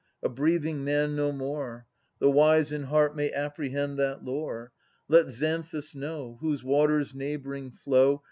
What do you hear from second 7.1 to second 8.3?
neighbouring flow.